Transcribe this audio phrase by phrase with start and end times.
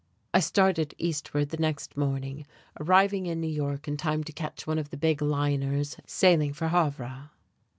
[0.33, 2.47] I started eastward the next morning,
[2.79, 6.69] arriving in New York in time to catch one of the big liners sailing for
[6.69, 7.29] Havre.